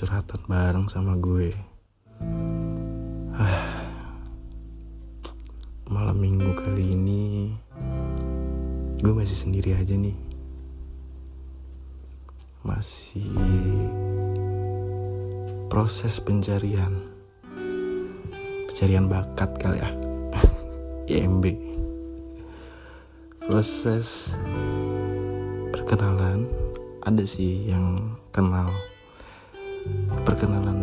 curhat-curhatan 0.00 0.48
bareng 0.48 0.88
sama 0.88 1.12
gue. 1.20 1.52
Malam 5.92 6.16
minggu 6.16 6.56
kali 6.56 6.96
ini 6.96 7.52
Gue 8.96 9.12
masih 9.12 9.36
sendiri 9.36 9.76
aja 9.76 9.92
nih. 9.92 10.16
Masih 12.64 13.28
Proses 15.68 16.16
pencarian. 16.24 16.96
Pencarian 18.72 19.04
bakat 19.04 19.52
kali 19.60 19.84
ya. 19.84 19.90
IMB 21.12 21.44
Proses 23.44 24.40
Perkenalan 25.76 26.48
Ada 27.04 27.24
sih 27.28 27.68
yang 27.68 28.16
kenal 28.32 28.72
Perkenalan 30.26 30.80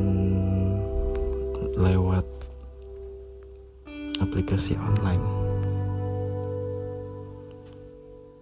Lewat 1.78 2.26
Aplikasi 4.18 4.74
online. 4.82 5.26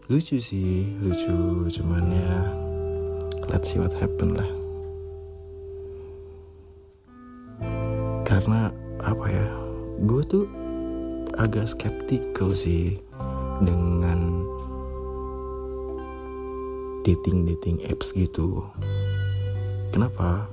Lucu 0.07 0.39
sih 0.39 0.95
lucu. 1.01 1.67
Cuman 1.67 2.05
ya 2.13 2.33
let's 3.51 3.73
see 3.73 3.81
what 3.81 3.91
happen 3.97 4.37
lah. 4.37 4.49
Karena 8.23 8.71
apa 9.03 9.25
ya 9.27 9.47
gue 10.03 10.21
tuh 10.23 10.45
agak 11.35 11.67
skeptical 11.67 12.55
sih 12.55 12.99
dengan 13.59 14.47
dating 17.03 17.45
dating 17.45 17.77
apps 17.85 18.15
gitu 18.15 18.65
kenapa? 19.95 20.43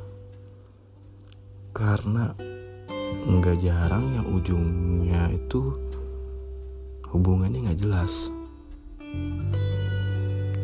Karena 1.75 2.31
nggak 3.27 3.59
jarang 3.59 4.15
yang 4.15 4.27
ujungnya 4.31 5.35
itu 5.35 5.75
hubungannya 7.11 7.67
nggak 7.67 7.81
jelas. 7.83 8.31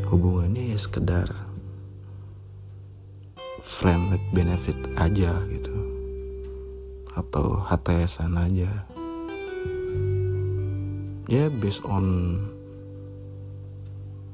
Hubungannya 0.06 0.70
ya 0.70 0.78
sekedar 0.78 1.26
friend 3.66 4.14
with 4.14 4.22
benefit 4.30 4.78
aja 4.94 5.42
gitu. 5.50 5.74
Atau 7.18 7.58
HTSan 7.58 8.38
aja. 8.38 8.86
Ya 11.26 11.50
based 11.50 11.82
on 11.82 12.38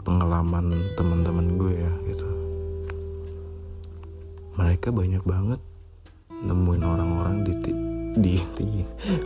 pengalaman 0.05 0.93
teman-teman 1.01 1.57
gue 1.57 1.81
ya 1.81 1.93
gitu 2.13 2.54
mereka 4.55 4.95
banyak 4.95 5.23
banget 5.27 5.61
nemuin 6.45 6.83
orang-orang 6.85 7.43
di 7.43 7.53
di, 7.65 7.73
di 8.55 8.69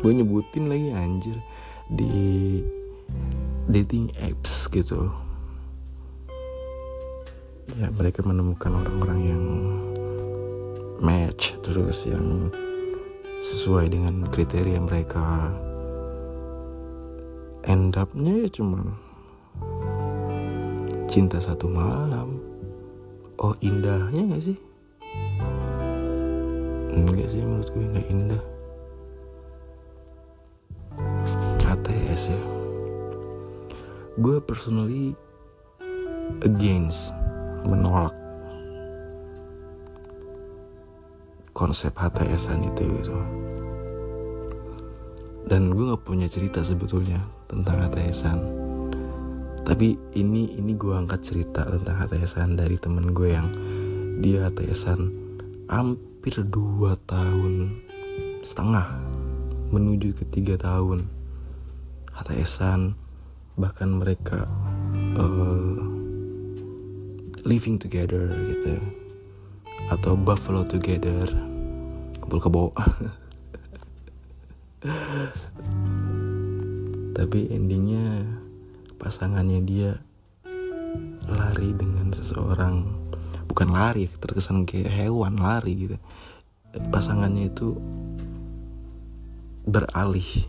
gue 0.00 0.12
nyebutin 0.12 0.70
lagi 0.72 0.88
anjir 0.96 1.36
di 1.92 2.60
dating 3.68 4.08
apps 4.24 4.72
gitu. 4.72 5.12
Ya 7.76 7.92
mereka 7.92 8.24
menemukan 8.24 8.72
orang-orang 8.72 9.20
yang 9.28 9.44
match 11.04 11.60
terus 11.60 12.08
yang 12.08 12.48
sesuai 13.44 13.92
dengan 13.92 14.24
kriteria 14.32 14.80
mereka. 14.80 15.52
End 17.68 17.92
up-nya 18.00 18.48
ya 18.48 18.48
cuma 18.48 18.80
cinta 21.12 21.36
satu 21.36 21.68
malam. 21.68 22.40
Oh 23.38 23.54
indahnya 23.62 24.34
gak 24.34 24.42
sih 24.42 24.67
enggak 26.92 27.28
sih 27.28 27.42
menurut 27.44 27.68
gue 27.72 27.84
nggak 27.84 28.08
indah. 28.12 28.44
HTS 31.68 32.32
ya. 32.32 32.42
Gue 34.16 34.40
personally 34.40 35.12
against 36.40 37.12
menolak 37.68 38.16
konsep 41.52 41.92
HTSan 41.92 42.64
itu 42.64 42.82
gitu. 42.98 43.14
Dan 45.44 45.72
gue 45.76 45.84
nggak 45.92 46.04
punya 46.04 46.26
cerita 46.26 46.64
sebetulnya 46.64 47.20
tentang 47.48 47.84
HTSan 47.84 48.68
tapi 49.68 50.00
ini 50.16 50.56
ini 50.56 50.80
gue 50.80 50.96
angkat 50.96 51.20
cerita 51.20 51.60
tentang 51.68 52.00
HTSan 52.00 52.56
dari 52.56 52.80
temen 52.80 53.12
gue 53.12 53.36
yang 53.36 53.52
dia 54.24 54.48
HTSan 54.48 55.12
hampir 56.28 56.44
dua 56.44 56.92
tahun 57.08 57.80
setengah 58.44 58.84
menuju 59.72 60.12
ke 60.12 60.28
tiga 60.28 60.60
tahun 60.60 61.08
HTSan 62.12 62.92
bahkan 63.56 63.96
mereka 63.96 64.44
uh, 65.16 65.80
living 67.48 67.80
together 67.80 68.28
gitu 68.44 68.76
atau 69.88 70.20
buffalo 70.20 70.68
together 70.68 71.32
kumpul 72.20 72.44
kebo. 72.44 72.76
Tapi 77.16 77.40
endingnya 77.56 78.28
pasangannya 79.00 79.64
dia 79.64 79.96
lari 81.24 81.72
dengan 81.72 82.12
seseorang 82.12 82.97
bukan 83.58 83.74
lari 83.74 84.06
terkesan 84.06 84.62
kayak 84.62 84.86
hewan 84.86 85.34
lari 85.34 85.74
gitu 85.74 85.98
pasangannya 86.94 87.50
itu 87.50 87.74
beralih 89.66 90.46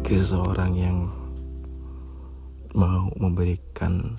ke 0.00 0.16
seseorang 0.16 0.72
yang 0.72 1.12
mau 2.72 3.12
memberikan 3.20 4.16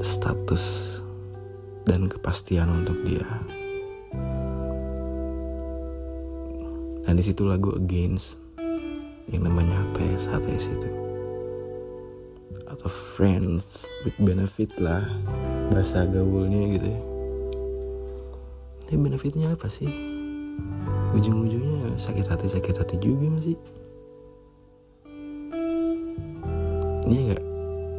status 0.00 0.96
dan 1.84 2.08
kepastian 2.08 2.72
untuk 2.72 2.96
dia. 3.04 3.28
Dan 7.04 7.20
di 7.20 7.20
situ 7.20 7.44
lagu 7.44 7.76
against 7.76 8.40
yang 9.28 9.44
namanya 9.44 9.76
HTS, 9.92 10.32
HTS 10.32 10.64
itu 10.72 11.05
atau 12.76 12.92
friends 12.92 13.88
with 14.04 14.12
benefit 14.20 14.68
lah 14.76 15.00
bahasa 15.72 16.04
gaulnya 16.04 16.76
gitu 16.76 16.86
ya. 16.92 17.00
Tapi 18.86 18.96
benefitnya 19.00 19.56
apa 19.56 19.66
sih? 19.66 19.88
Ujung-ujungnya 21.16 21.96
sakit 21.96 22.28
hati 22.28 22.46
sakit 22.52 22.76
hati 22.76 22.96
juga 23.00 23.32
gak 23.32 23.44
sih? 23.48 23.58
Iya? 27.06 27.38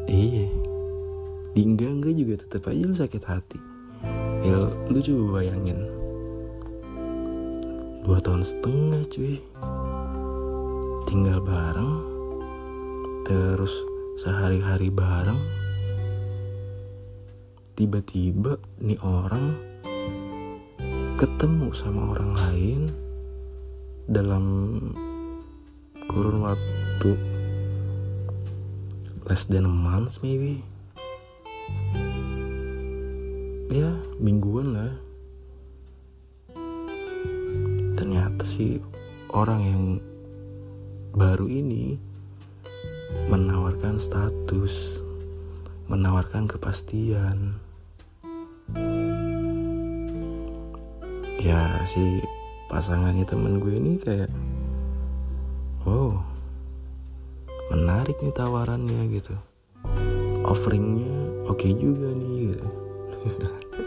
Iya 0.07 0.47
Di 1.51 1.61
enggak-enggak 1.63 2.13
juga 2.15 2.33
tetap 2.39 2.71
aja 2.71 2.83
lu 2.83 2.95
sakit 2.95 3.23
hati 3.27 3.59
ya, 4.43 4.67
Lu 4.87 4.99
coba 4.99 5.41
bayangin 5.41 5.79
Dua 8.07 8.19
tahun 8.23 8.43
setengah 8.47 9.03
cuy 9.11 9.35
Tinggal 11.07 11.39
bareng 11.43 11.95
Terus 13.27 13.96
sehari-hari 14.17 14.89
bareng 14.89 15.39
Tiba-tiba 17.77 18.57
nih 18.81 18.99
orang 19.05 19.53
Ketemu 21.21 21.69
sama 21.71 22.11
orang 22.11 22.33
lain 22.33 22.81
Dalam 24.09 24.45
kurun 26.07 26.43
waktu 26.43 27.37
less 29.27 29.43
than 29.51 29.67
a 29.67 29.71
month 29.71 30.23
maybe. 30.23 30.63
Ya 33.67 33.91
mingguan 34.23 34.71
lah. 34.71 34.91
Ternyata 37.99 38.47
sih 38.47 38.79
orang 39.35 39.59
yang 39.59 39.83
baru 41.11 41.51
ini 41.51 41.99
kepastian. 46.67 47.55
Ya 51.39 51.63
si 51.87 52.19
pasangannya 52.67 53.23
temen 53.23 53.63
gue 53.63 53.71
ini 53.71 53.95
kayak 53.95 54.27
wow 55.87 56.19
menarik 57.71 58.19
nih 58.19 58.35
tawarannya 58.35 58.99
gitu. 59.15 59.39
Offeringnya 60.43 61.47
oke 61.47 61.55
okay 61.55 61.71
juga 61.71 62.11
nih 62.11 62.51
gitu. 62.51 62.67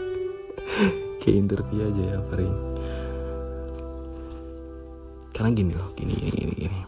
kayak 1.21 1.37
interview 1.37 1.85
aja 1.85 2.01
ya 2.01 2.15
offering. 2.17 2.57
Karena 5.37 5.53
gini 5.53 5.77
loh 5.77 5.93
gini 5.93 6.17
gini 6.17 6.33
gini 6.33 6.53
gini. 6.65 6.79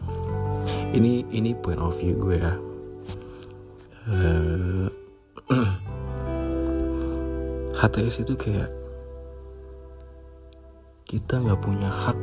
Ini 0.90 1.12
ini 1.30 1.54
point 1.54 1.78
of 1.78 1.94
view 1.94 2.18
gue 2.18 2.42
ya. 2.42 2.54
Eh, 4.10 4.93
HTS 7.84 8.24
itu 8.24 8.32
kayak 8.40 8.72
kita 11.04 11.36
nggak 11.36 11.60
punya 11.60 11.92
hak 11.92 12.16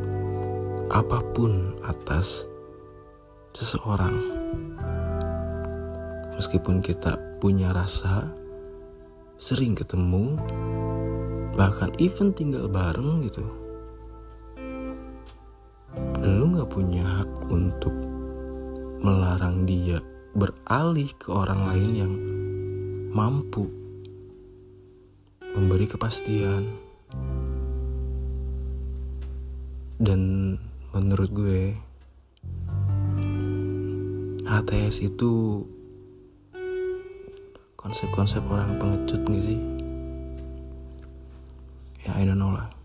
apa 0.90 1.22
pun 1.38 1.78
atas 1.86 2.50
seseorang. 3.54 4.10
Meskipun 6.34 6.82
kita 6.82 7.14
punya 7.38 7.70
rasa 7.78 8.26
sering 9.38 9.78
ketemu 9.78 10.42
bahkan 11.54 11.94
even 12.02 12.34
tinggal 12.34 12.66
bareng 12.66 13.22
gitu. 13.22 13.46
Lu 16.26 16.58
nggak 16.58 16.74
punya 16.74 17.22
hak 17.22 17.54
untuk 17.54 17.94
melarang 19.06 19.70
dia 19.70 20.02
beralih 20.34 21.14
ke 21.22 21.30
orang 21.30 21.70
lain 21.70 21.92
yang 21.94 22.14
mampu 23.14 23.81
memberi 25.56 25.86
kepastian. 25.88 26.68
Dan 30.02 30.58
menurut 30.92 31.30
gue 31.30 31.78
HTS 34.44 35.08
itu 35.08 35.64
konsep-konsep 37.78 38.42
orang 38.50 38.76
pengecut 38.82 39.22
gak 39.24 39.44
sih? 39.46 39.62
Ya 42.04 42.18
I 42.18 42.26
don't 42.26 42.42
know 42.42 42.52
lah 42.52 42.81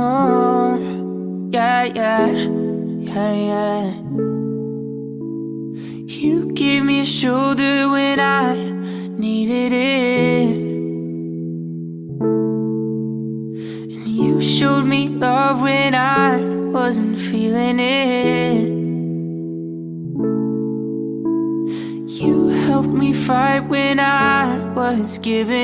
Oh, 0.00 0.78
yeah, 1.50 1.82
yeah, 1.86 2.28
yeah, 2.28 3.32
yeah. 3.34 3.94
You 6.06 6.52
gave 6.54 6.84
me 6.84 7.00
a 7.00 7.04
shoulder 7.04 7.88
when 7.88 8.20
I 8.20 8.54
needed 9.18 9.72
it. 9.72 10.56
And 13.90 14.06
you 14.06 14.40
showed 14.40 14.84
me 14.84 15.08
love 15.08 15.62
when 15.62 15.96
I 15.96 16.44
wasn't 16.70 17.18
feeling 17.18 17.80
it. 17.80 18.68
You 22.22 22.48
helped 22.68 22.90
me 22.90 23.12
fight 23.12 23.66
when 23.66 23.98
I 23.98 24.60
was 24.76 25.18
giving. 25.18 25.57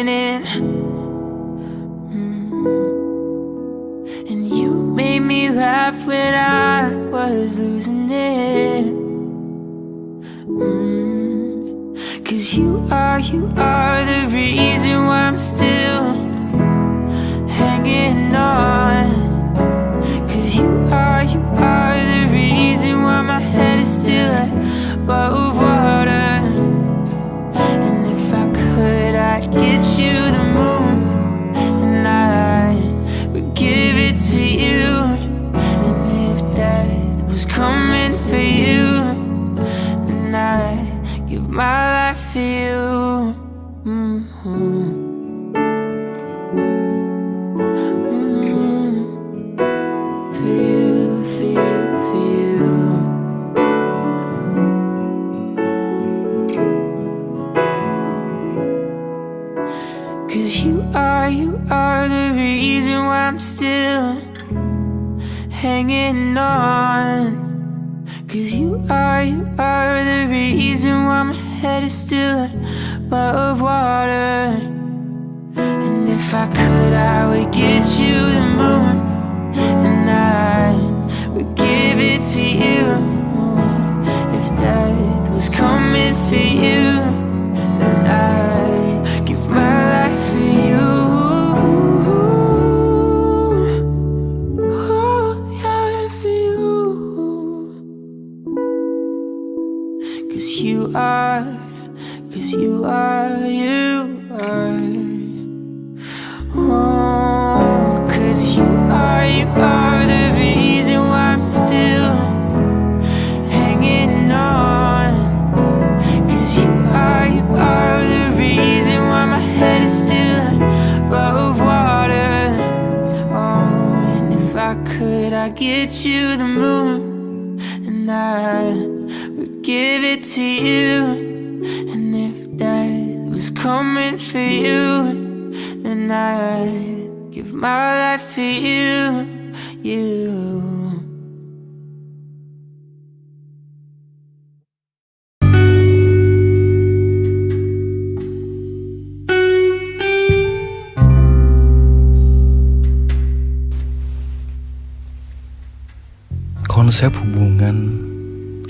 Konsep 156.95 157.11
hubungan 157.27 157.91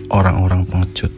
orang-orang 0.09 0.65
pengecut. 0.65 1.13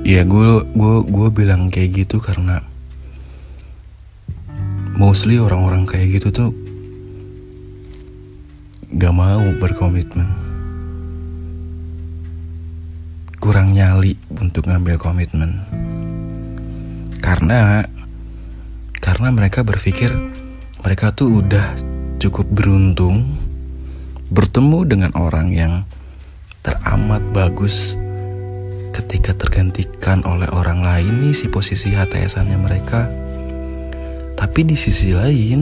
Ya 0.00 0.24
gue 0.24 0.64
gue 0.64 0.96
gue 1.04 1.28
bilang 1.28 1.68
kayak 1.68 1.92
gitu 1.92 2.16
karena 2.16 2.64
mostly 4.96 5.36
orang-orang 5.36 5.84
kayak 5.84 6.08
gitu 6.08 6.32
tuh 6.32 6.50
gak 8.96 9.12
mau 9.12 9.44
berkomitmen. 9.60 10.24
Kurang 13.36 13.76
nyali 13.76 14.16
untuk 14.40 14.72
ngambil 14.72 14.96
komitmen. 14.96 15.52
Karena 17.20 17.84
karena 19.04 19.28
mereka 19.28 19.60
berpikir 19.60 20.16
mereka 20.80 21.12
tuh 21.12 21.44
udah 21.44 21.76
cukup 22.16 22.48
beruntung 22.48 23.35
bertemu 24.30 24.78
dengan 24.86 25.12
orang 25.14 25.54
yang 25.54 25.72
teramat 26.66 27.22
bagus 27.30 27.94
ketika 28.90 29.36
tergantikan 29.36 30.24
oleh 30.26 30.48
orang 30.50 30.82
lain 30.82 31.22
nih 31.22 31.34
si 31.36 31.46
posisi 31.46 31.94
HTSannya 31.94 32.58
mereka. 32.58 33.06
Tapi 34.36 34.60
di 34.66 34.76
sisi 34.76 35.14
lain 35.14 35.60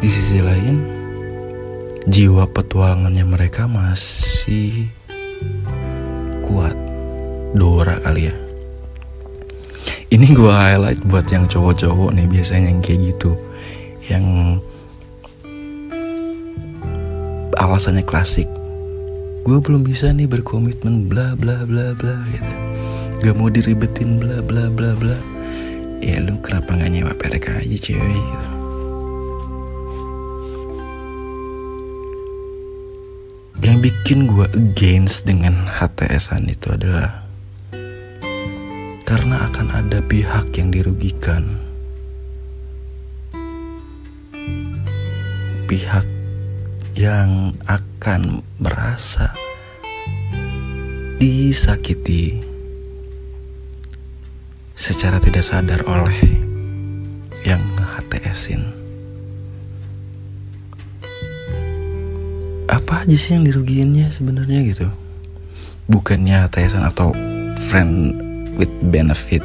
di 0.00 0.08
sisi 0.08 0.40
lain 0.40 0.76
jiwa 2.06 2.48
petualangannya 2.48 3.26
mereka 3.26 3.66
masih 3.68 4.88
kuat. 6.46 6.76
Dora 7.50 7.98
kali 7.98 8.30
ya. 8.30 8.34
Ini 10.10 10.26
gue 10.30 10.54
highlight 10.54 11.02
buat 11.06 11.26
yang 11.34 11.50
cowok-cowok 11.50 12.14
nih 12.14 12.26
biasanya 12.30 12.70
yang 12.70 12.82
kayak 12.82 13.14
gitu. 13.14 13.34
Yang 14.06 14.24
alasannya 17.70 18.02
klasik. 18.02 18.50
Gue 19.46 19.62
belum 19.62 19.86
bisa 19.86 20.10
nih 20.10 20.26
berkomitmen 20.26 21.06
bla 21.06 21.38
bla 21.38 21.62
bla 21.62 21.94
bla 21.94 22.18
gitu. 22.34 22.54
Gak 23.22 23.34
mau 23.38 23.46
diribetin 23.46 24.18
bla 24.18 24.42
bla 24.42 24.66
bla 24.66 24.98
bla. 24.98 25.14
Ya 26.02 26.18
lu 26.18 26.42
kenapa 26.42 26.74
gak 26.74 26.90
nyewa 26.90 27.14
perek 27.14 27.62
aja 27.62 27.78
cewek 27.78 28.18
gitu 28.18 28.50
yang 33.60 33.84
bikin 33.84 34.24
gue 34.24 34.48
against 34.56 35.28
dengan 35.28 35.52
HTSan 35.68 36.48
itu 36.48 36.72
adalah 36.72 37.22
karena 39.04 39.46
akan 39.46 39.68
ada 39.70 40.02
pihak 40.02 40.50
yang 40.56 40.72
dirugikan. 40.72 41.46
Pihak 45.70 46.02
yang 46.98 47.54
akan 47.70 48.42
merasa 48.58 49.30
disakiti 51.20 52.42
secara 54.74 55.20
tidak 55.20 55.44
sadar 55.44 55.84
oleh 55.86 56.16
yang 57.44 57.60
nge-HTS-in. 57.76 58.64
Apa 62.70 63.04
aja 63.04 63.16
sih 63.18 63.36
yang 63.36 63.44
dirugiinnya 63.44 64.08
sebenarnya 64.08 64.64
gitu? 64.64 64.88
Bukannya 65.90 66.48
HTS-an 66.48 66.86
atau 66.88 67.12
friend 67.68 68.16
with 68.56 68.72
benefit. 68.88 69.42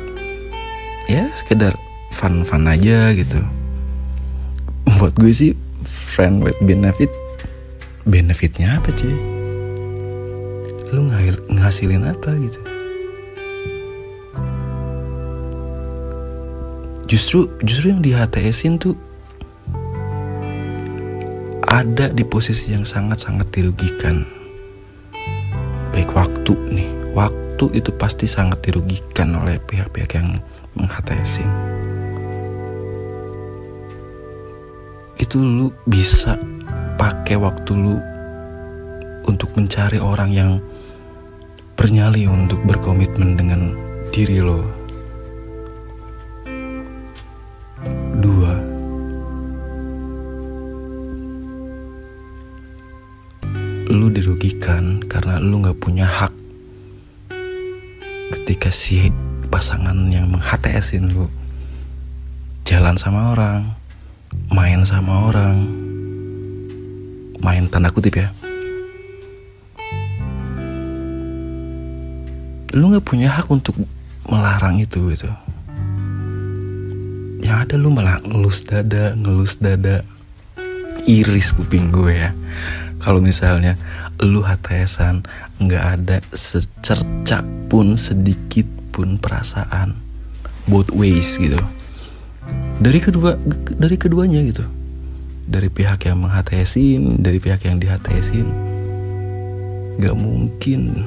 Ya, 1.12 1.30
sekedar 1.36 1.76
fun-fun 2.16 2.66
aja 2.70 3.12
gitu. 3.14 3.44
Buat 4.98 5.20
gue 5.20 5.34
sih 5.36 5.52
friend 5.84 6.42
with 6.42 6.58
benefit 6.64 7.12
benefitnya 8.06 8.78
apa 8.78 8.94
cuy 8.94 9.18
lu 10.94 11.10
ngasilin 11.52 12.06
apa 12.08 12.38
gitu? 12.40 12.62
Justru 17.10 17.50
justru 17.66 17.92
yang 17.92 18.02
di 18.06 18.16
HTSin 18.16 18.80
tuh 18.80 18.96
ada 21.66 22.08
di 22.14 22.24
posisi 22.24 22.72
yang 22.72 22.88
sangat-sangat 22.88 23.50
dirugikan. 23.52 24.24
Baik 25.92 26.16
waktu 26.16 26.54
nih 26.72 26.90
waktu 27.12 27.66
itu 27.76 27.92
pasti 27.98 28.30
sangat 28.30 28.64
dirugikan 28.64 29.36
oleh 29.36 29.60
pihak-pihak 29.68 30.16
yang 30.16 30.40
meng 30.78 30.92
itu 35.16 35.40
lu 35.40 35.72
bisa 35.88 36.36
pakai 37.06 37.38
waktu 37.38 37.78
lu 37.78 38.02
untuk 39.30 39.54
mencari 39.54 40.02
orang 40.02 40.34
yang 40.34 40.58
bernyali 41.78 42.26
untuk 42.26 42.58
berkomitmen 42.66 43.38
dengan 43.38 43.78
diri 44.10 44.42
lo. 44.42 44.66
Dua, 48.18 48.58
lu 53.86 54.10
dirugikan 54.10 54.98
karena 55.06 55.38
lu 55.38 55.62
gak 55.62 55.78
punya 55.78 56.10
hak 56.10 56.34
ketika 58.34 58.74
si 58.74 59.14
pasangan 59.54 60.10
yang 60.10 60.34
menghatesin 60.34 61.14
lu 61.14 61.30
jalan 62.66 62.98
sama 62.98 63.38
orang, 63.38 63.78
main 64.50 64.82
sama 64.82 65.30
orang, 65.30 65.85
main 67.46 67.70
tanda 67.70 67.94
kutip 67.94 68.18
ya. 68.18 68.34
Lu 72.74 72.90
nggak 72.90 73.06
punya 73.06 73.30
hak 73.30 73.46
untuk 73.54 73.78
melarang 74.26 74.82
itu 74.82 75.14
gitu. 75.14 75.30
Yang 77.46 77.58
ada 77.70 77.76
lu 77.78 77.94
malah 77.94 78.18
ngelus 78.26 78.66
dada 78.66 79.14
ngelus 79.14 79.62
dada. 79.62 80.02
Iris 81.06 81.54
kuping 81.54 81.94
gue 81.94 82.18
ya. 82.18 82.34
Kalau 82.98 83.22
misalnya 83.22 83.78
lu 84.18 84.42
hatasan 84.42 85.22
nggak 85.62 85.84
ada 86.02 86.18
secercak 86.34 87.46
pun 87.70 87.94
sedikit 87.94 88.66
pun 88.90 89.22
perasaan. 89.22 89.94
Both 90.66 90.90
ways 90.98 91.38
gitu. 91.38 91.62
Dari 92.82 92.98
kedua 92.98 93.38
dari 93.78 94.02
keduanya 94.02 94.42
gitu 94.42 94.66
dari 95.46 95.70
pihak 95.70 96.10
yang 96.10 96.26
menghatesin 96.26 97.22
dari 97.22 97.38
pihak 97.38 97.62
yang 97.70 97.78
dihatesin 97.78 98.50
gak 100.02 100.18
mungkin. 100.18 101.06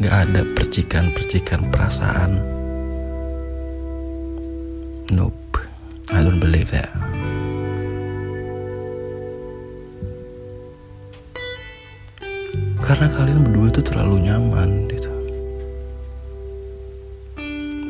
Gak 0.00 0.26
ada 0.28 0.42
percikan-percikan 0.56 1.68
perasaan. 1.68 2.40
Nope. 5.12 5.60
I 6.10 6.24
don't 6.24 6.40
believe 6.40 6.72
that. 6.72 6.90
Karena 12.82 13.06
kalian 13.14 13.46
berdua 13.46 13.68
tuh 13.70 13.84
terlalu 13.84 14.26
nyaman 14.26 14.90
gitu. 14.90 15.12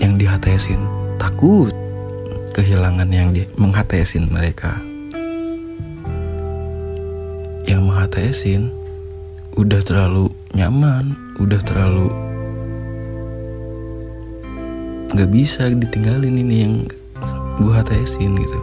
Yang 0.03 0.13
dihatesin 0.27 0.81
takut 1.17 1.73
kehilangan 2.53 3.09
yang 3.09 3.33
di 3.33 3.49
menghatesin 3.57 4.29
mereka 4.29 4.92
yang 7.93 8.09
menghatesin 8.09 8.73
udah 9.61 9.85
terlalu 9.85 10.33
nyaman, 10.57 11.13
udah 11.37 11.61
terlalu 11.61 12.09
nggak 15.13 15.29
bisa 15.29 15.69
ditinggalin 15.69 16.41
ini 16.41 16.57
yang 16.65 16.75
gue 17.61 17.69
hatesin 17.69 18.33
gitu. 18.41 18.61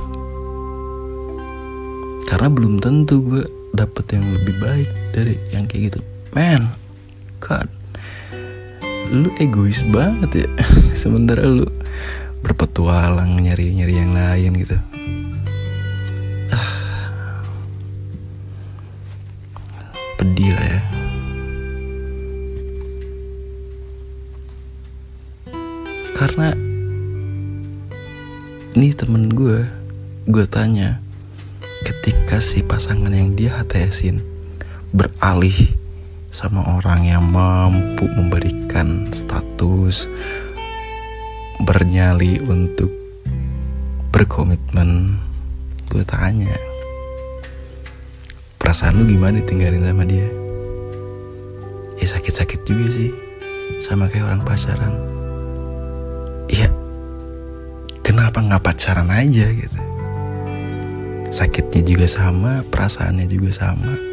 Karena 2.26 2.50
belum 2.50 2.82
tentu 2.82 3.22
gue 3.22 3.46
dapet 3.78 4.18
yang 4.18 4.26
lebih 4.34 4.58
baik 4.58 4.90
dari 5.14 5.38
yang 5.54 5.70
kayak 5.70 5.94
gitu. 5.94 6.02
Man, 6.34 6.66
God, 7.38 7.70
lu 9.14 9.30
egois 9.38 9.86
banget 9.94 10.42
ya. 10.42 10.50
Sementara 11.06 11.46
lu 11.46 11.70
berpetualang 12.42 13.38
nyari-nyari 13.38 13.94
yang 13.94 14.10
lain 14.10 14.58
gitu. 14.58 14.89
Pedih 20.20 20.52
lah 20.52 20.68
ya. 20.68 20.82
Karena 26.12 26.52
nih 28.76 28.92
temen 28.92 29.32
gue 29.32 29.64
gue 30.28 30.46
tanya 30.52 31.00
ketika 31.88 32.44
si 32.44 32.60
pasangan 32.60 33.16
yang 33.16 33.32
dia 33.32 33.56
HTSin 33.64 34.20
beralih 34.92 35.72
sama 36.30 36.68
orang 36.76 37.08
yang 37.08 37.24
mampu 37.24 38.06
memberikan 38.12 39.08
status 39.16 40.12
bernyali 41.64 42.44
untuk 42.44 42.92
berkomitmen 44.12 45.16
gue 45.88 46.04
tanya 46.04 46.69
perasaan 48.70 49.02
lu 49.02 49.10
gimana 49.10 49.42
ditinggalin 49.42 49.82
sama 49.82 50.06
dia? 50.06 50.30
Ya 51.98 52.06
sakit-sakit 52.06 52.70
juga 52.70 52.86
sih. 52.94 53.10
Sama 53.82 54.06
kayak 54.06 54.30
orang 54.30 54.46
pacaran. 54.46 54.94
Ya 56.54 56.70
kenapa 58.06 58.46
nggak 58.46 58.62
pacaran 58.62 59.10
aja 59.10 59.50
gitu? 59.50 59.80
Sakitnya 61.34 61.82
juga 61.82 62.06
sama 62.06 62.62
perasaannya 62.70 63.26
juga 63.26 63.50
sama 63.50 64.09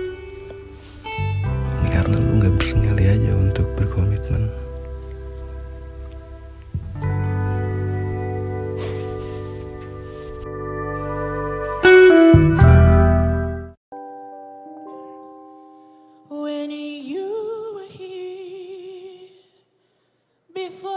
before. 20.68 20.90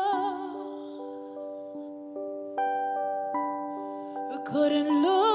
We 4.31 4.38
couldn't 4.45 5.01
look. 5.03 5.28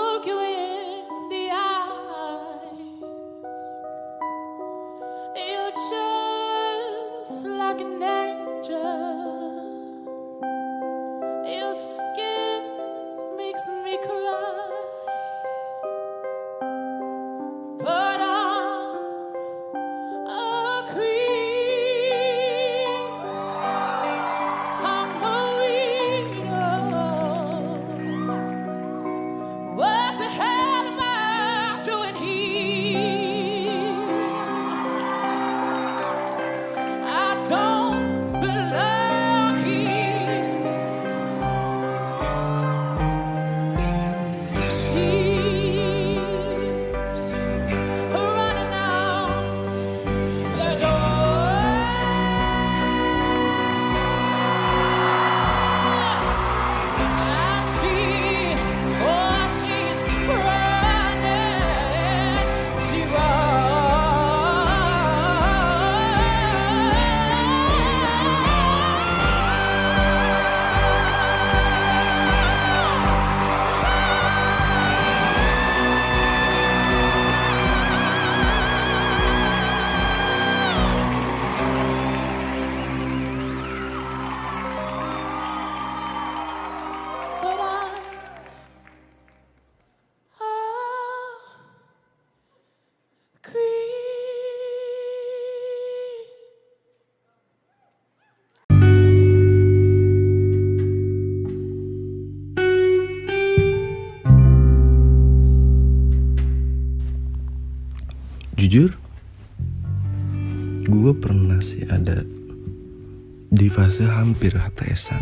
Fase 113.75 114.07
hampir 114.07 114.55
HTSan. 114.55 115.19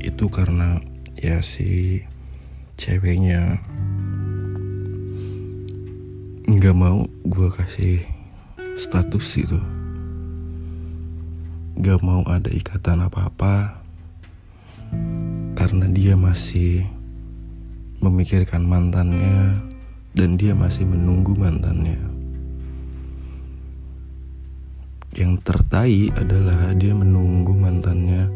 Itu 0.00 0.32
karena 0.32 0.80
ya 1.20 1.44
si 1.44 2.00
ceweknya 2.80 3.60
nggak 6.48 6.72
mau 6.72 7.04
gue 7.28 7.48
kasih 7.52 8.00
status 8.80 9.28
itu. 9.44 9.60
Gak 11.84 12.00
mau 12.00 12.24
ada 12.24 12.48
ikatan 12.48 13.04
apa-apa 13.04 13.84
karena 15.52 15.86
dia 15.92 16.16
masih 16.16 16.88
memikirkan 18.00 18.64
mantannya 18.64 19.52
dan 20.16 20.40
dia 20.40 20.56
masih 20.56 20.88
menunggu 20.88 21.36
mantannya. 21.36 22.17
Yang 25.16 25.32
tertai 25.46 26.12
adalah 26.16 26.76
dia 26.76 26.92
menunggu 26.92 27.56
mantannya 27.56 28.28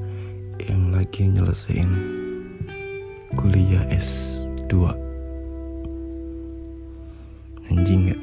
yang 0.65 0.95
lagi 0.95 1.29
nyelesain 1.29 1.91
kuliah 3.37 3.85
S2. 3.93 4.73
Anjing 7.73 8.13
ya. 8.13 8.19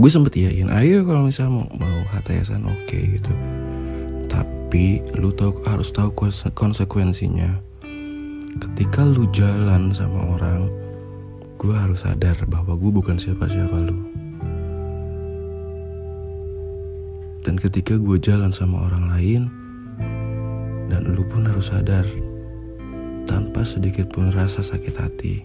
Gue 0.00 0.08
sempet 0.08 0.38
iyain, 0.38 0.70
ayo 0.72 1.04
kalau 1.04 1.28
misalnya 1.28 1.60
mau, 1.60 1.68
mau 1.76 1.98
HTSan 2.14 2.64
oke 2.64 2.98
gitu. 2.98 3.32
Tapi 4.30 5.02
lu 5.18 5.34
tahu 5.34 5.60
harus 5.66 5.90
tahu 5.92 6.14
konse- 6.14 6.54
konsekuensinya 6.54 7.70
ketika 8.60 9.06
lu 9.06 9.30
jalan 9.30 9.94
sama 9.94 10.36
orang 10.36 10.66
gue 11.60 11.70
harus 11.70 12.02
sadar 12.02 12.34
bahwa 12.50 12.74
gue 12.74 12.90
bukan 12.90 13.14
siapa-siapa 13.14 13.76
lu 13.78 14.09
dan 17.50 17.58
ketika 17.58 17.98
gue 17.98 18.14
jalan 18.22 18.54
sama 18.54 18.86
orang 18.86 19.10
lain 19.10 19.42
dan 20.86 21.02
lu 21.18 21.26
pun 21.26 21.42
harus 21.42 21.74
sadar 21.74 22.06
tanpa 23.26 23.66
sedikit 23.66 24.06
pun 24.06 24.30
rasa 24.30 24.62
sakit 24.62 24.94
hati 24.94 25.42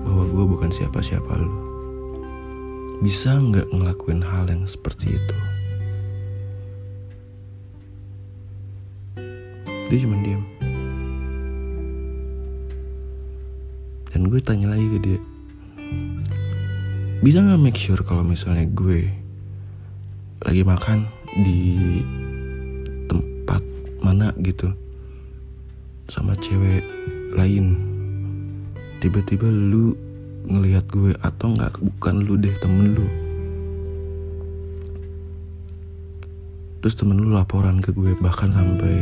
bahwa 0.00 0.24
gue 0.32 0.44
bukan 0.48 0.72
siapa-siapa 0.72 1.36
lu. 1.36 1.52
Bisa 3.04 3.36
nggak 3.36 3.68
ngelakuin 3.68 4.24
hal 4.24 4.48
yang 4.48 4.64
seperti 4.64 5.12
itu? 5.12 5.36
Dia 9.92 9.98
cuma 10.08 10.16
diam 10.24 10.40
dan 14.08 14.32
gue 14.32 14.40
tanya 14.40 14.72
lagi 14.72 14.88
ke 14.88 14.98
dia 15.04 15.20
bisa 17.20 17.44
nggak 17.44 17.60
make 17.60 17.76
sure 17.76 18.00
kalau 18.00 18.24
misalnya 18.24 18.64
gue 18.72 19.12
lagi 20.40 20.64
makan 20.64 21.15
di 21.44 22.00
tempat 23.10 23.60
mana 24.00 24.32
gitu 24.40 24.72
sama 26.08 26.32
cewek 26.38 26.80
lain. 27.36 27.76
Tiba-tiba 29.02 29.44
lu 29.50 29.92
ngelihat 30.46 30.88
gue 30.88 31.12
atau 31.20 31.52
nggak 31.52 31.82
bukan 31.82 32.24
lu 32.24 32.40
deh 32.40 32.54
temen 32.62 32.96
lu. 32.96 33.06
Terus 36.80 36.94
temen 36.94 37.18
lu 37.18 37.34
laporan 37.34 37.82
ke 37.82 37.90
gue 37.92 38.14
bahkan 38.22 38.54
sampai 38.54 38.96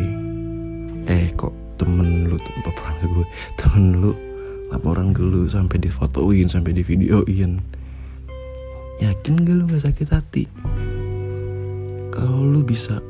eh 1.05 1.29
kok 1.37 1.53
temen 1.77 2.33
lu 2.33 2.41
laporan 2.65 2.95
ke 2.99 3.07
gue? 3.13 3.27
Temen 3.61 3.85
lu 4.01 4.13
laporan 4.75 5.15
ke 5.15 5.23
lu 5.23 5.47
sampai 5.47 5.79
difotoin 5.79 6.51
sampai 6.51 6.75
di 6.75 6.83
videoin 6.83 7.63
yakin 8.99 9.35
gak 9.43 9.55
lu 9.55 9.65
gak 9.71 9.85
sakit 9.87 10.09
hati 10.11 10.45
kalau 12.15 12.47
lu 12.47 12.63
bisa 12.63 13.03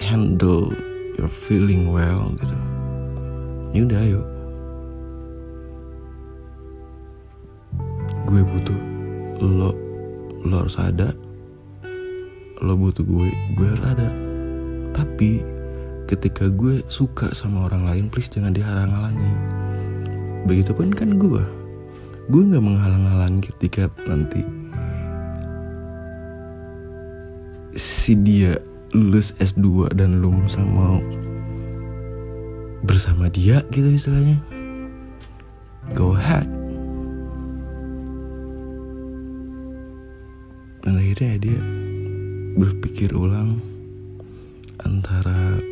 handle 0.00 0.72
your 1.20 1.28
feeling 1.28 1.92
well 1.92 2.32
gitu 2.40 2.56
ya 3.76 3.84
udah 3.88 4.00
ayo. 4.04 4.20
Gue 8.28 8.40
butuh 8.44 8.80
lo 9.40 9.76
lo 10.44 10.54
harus 10.64 10.76
ada. 10.80 11.12
Lo 12.64 12.76
butuh 12.76 13.04
gue 13.04 13.28
gue 13.56 13.66
harus 13.68 13.84
ada. 13.84 14.08
Tapi 14.96 15.44
ketika 16.08 16.52
gue 16.52 16.84
suka 16.92 17.32
sama 17.32 17.68
orang 17.68 17.88
lain 17.88 18.04
please 18.12 18.28
jangan 18.28 18.52
dihalang-halangi. 18.52 19.32
Begitupun 20.48 20.92
kan 20.92 21.16
gue. 21.16 21.42
Gue 22.30 22.42
gak 22.48 22.64
menghalang-halangi 22.64 23.50
ketika 23.56 23.90
nanti 24.06 24.46
Si 27.72 28.12
dia 28.12 28.60
lulus 28.92 29.32
S2 29.40 29.96
dan 29.96 30.20
lu 30.20 30.36
sama 30.44 30.68
mau 30.68 31.00
Bersama 32.84 33.30
dia 33.32 33.64
gitu 33.72 33.88
istilahnya. 33.88 34.36
Go 35.96 36.12
ahead. 36.12 36.44
Dan 40.82 40.98
akhirnya 40.98 41.38
dia 41.38 41.60
berpikir 42.58 43.14
ulang 43.14 43.62
Antara 44.82 45.62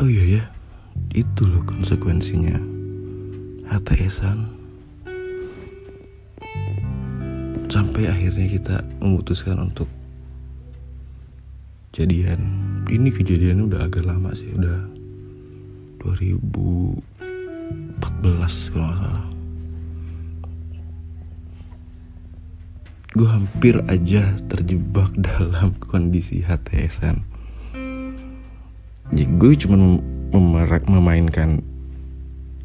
Oh 0.00 0.08
iya 0.08 0.40
ya, 0.40 0.44
itu 1.12 1.44
loh 1.44 1.60
konsekuensinya. 1.68 2.56
HTSan 3.68 4.59
sampai 8.00 8.16
akhirnya 8.16 8.48
kita 8.48 8.76
memutuskan 8.96 9.60
untuk 9.60 9.84
kejadian 11.92 12.40
ini 12.88 13.12
kejadiannya 13.12 13.68
udah 13.68 13.84
agak 13.84 14.08
lama 14.08 14.32
sih 14.32 14.48
udah 14.56 14.88
2014 16.00 17.04
kalau 18.72 18.88
nggak 18.88 19.00
salah. 19.04 19.28
Gue 23.12 23.28
hampir 23.28 23.76
aja 23.84 24.32
terjebak 24.48 25.12
dalam 25.36 25.76
kondisi 25.84 26.40
HTSan 26.40 27.20
jadi 29.12 29.28
gue 29.36 29.52
cuma 29.60 30.00
memainkan 30.88 31.60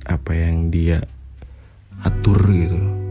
apa 0.07 0.31
yang 0.31 0.71
dia 0.71 1.03
atur 2.07 2.39
gitu 2.55 3.04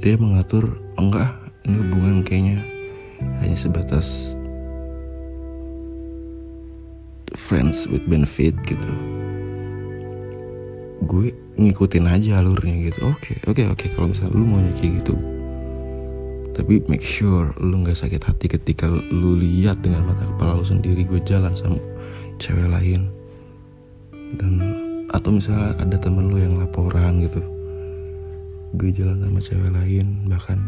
dia 0.00 0.16
mengatur 0.16 0.80
oh 0.96 1.04
enggak 1.04 1.28
ini 1.68 1.76
hubungan 1.76 2.24
kayaknya 2.24 2.64
hanya 3.44 3.56
sebatas 3.56 4.32
friends 7.36 7.84
with 7.84 8.00
benefit 8.08 8.56
gitu. 8.64 8.90
Gue 11.04 11.36
ngikutin 11.60 12.08
aja 12.08 12.40
alurnya 12.40 12.88
gitu. 12.88 13.12
Oke 13.12 13.36
oke 13.44 13.62
oke 13.68 13.86
kalau 13.92 14.08
misalnya 14.08 14.32
lu 14.32 14.44
mau 14.48 14.60
kayak 14.80 15.04
gitu 15.04 15.14
tapi 16.50 16.82
make 16.92 17.00
sure 17.00 17.56
lu 17.56 17.80
nggak 17.80 17.96
sakit 17.96 18.20
hati 18.20 18.50
ketika 18.50 18.84
lu 18.90 19.32
lihat 19.38 19.80
dengan 19.80 20.12
mata 20.12 20.28
kepala 20.28 20.60
lu 20.60 20.66
sendiri 20.66 21.08
gue 21.08 21.20
jalan 21.24 21.56
sama 21.56 21.80
cewek 22.40 22.68
lain. 22.68 23.08
Dan 24.36 24.60
atau 25.12 25.34
misalnya 25.34 25.76
ada 25.76 25.96
temen 26.00 26.30
lu 26.30 26.38
yang 26.38 26.56
laporan 26.56 27.20
gitu 27.20 27.42
gue 28.76 28.90
jalan 28.94 29.18
sama 29.18 29.40
cewek 29.42 29.70
lain 29.74 30.06
bahkan 30.30 30.58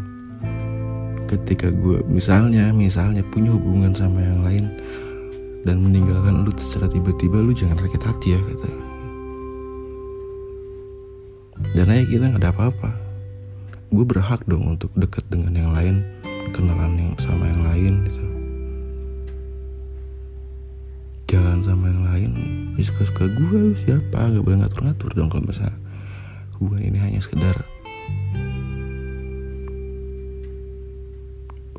ketika 1.29 1.71
gue 1.71 2.03
misalnya 2.09 2.73
misalnya 2.75 3.23
punya 3.31 3.55
hubungan 3.55 3.95
sama 3.95 4.19
yang 4.19 4.41
lain 4.43 4.65
dan 5.63 5.79
meninggalkan 5.79 6.43
lu 6.43 6.51
secara 6.59 6.91
tiba-tiba 6.91 7.39
lu 7.39 7.55
jangan 7.55 7.79
sakit 7.79 8.03
hati 8.03 8.35
ya 8.35 8.41
kata 8.43 8.93
dan 11.73 11.89
aja 11.89 12.05
kita 12.05 12.23
nggak 12.29 12.43
ada 12.43 12.51
apa-apa. 12.53 12.91
Gue 13.89 14.05
berhak 14.05 14.45
dong 14.45 14.77
untuk 14.77 14.93
deket 14.93 15.25
dengan 15.31 15.53
yang 15.57 15.71
lain 15.73 15.95
kenalan 16.53 16.93
yang 16.99 17.13
sama 17.17 17.49
yang 17.49 17.63
lain 17.65 17.93
gitu. 18.05 18.21
Jalan 21.33 21.65
sama 21.65 21.89
yang 21.89 22.03
lain 22.05 22.31
ya 22.77 22.83
suka-suka 22.85 23.25
gue 23.25 23.53
lu 23.57 23.73
siapa? 23.73 24.29
Gak 24.29 24.43
boleh 24.45 24.61
ngatur-ngatur 24.61 25.09
dong 25.17 25.33
kalau 25.33 25.49
misalnya 25.49 25.77
hubungan 26.61 26.93
ini 26.93 26.97
hanya 27.01 27.19
sekedar 27.23 27.57